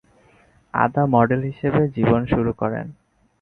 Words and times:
আদা 0.73 1.03
মডেল 1.07 1.41
হিসেবে 1.49 1.81
জীবন 1.95 2.21
শুরু 2.25 2.51
করেন। 2.53 2.85